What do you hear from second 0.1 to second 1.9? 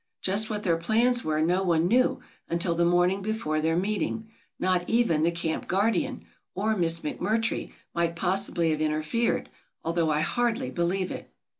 Just what their plans were no one